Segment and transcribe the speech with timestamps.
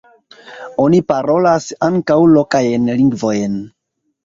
[0.85, 3.63] Oni parolas ankaŭ lokajn lingvojn.